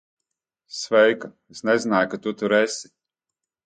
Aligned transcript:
Sveika. 0.77 1.31
Es 1.55 1.63
nezināju, 1.71 2.13
ka 2.17 2.23
tu 2.27 2.37
tur 2.43 2.61
esi. 2.65 2.95